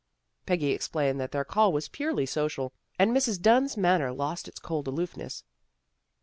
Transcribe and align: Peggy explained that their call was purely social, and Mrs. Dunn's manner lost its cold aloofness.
Peggy 0.47 0.71
explained 0.71 1.19
that 1.19 1.31
their 1.31 1.45
call 1.45 1.71
was 1.71 1.87
purely 1.87 2.25
social, 2.25 2.73
and 2.97 3.15
Mrs. 3.15 3.39
Dunn's 3.39 3.77
manner 3.77 4.11
lost 4.11 4.47
its 4.47 4.57
cold 4.57 4.87
aloofness. 4.87 5.43